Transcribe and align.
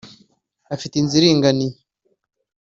Afite 0.75 0.93
inzu 0.97 1.15
iringaniye 1.19 1.75